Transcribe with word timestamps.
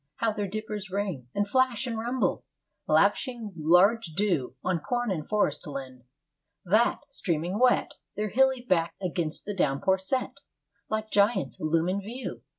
How 0.15 0.31
their 0.33 0.47
dippers 0.47 0.89
ring 0.89 1.27
And 1.35 1.47
flash 1.47 1.85
and 1.85 1.95
rumble! 1.99 2.43
lavishing 2.87 3.53
large 3.55 4.07
dew 4.15 4.55
On 4.63 4.79
corn 4.79 5.11
and 5.11 5.29
forestland, 5.29 6.05
that, 6.65 7.01
streaming 7.09 7.59
wet, 7.59 7.97
Their 8.15 8.29
hilly 8.29 8.61
backs 8.67 8.95
against 8.99 9.45
the 9.45 9.53
downpour 9.53 9.99
set, 9.99 10.39
Like 10.89 11.11
giants, 11.11 11.59
loom 11.59 11.87
in 11.87 12.01
view. 12.01 12.41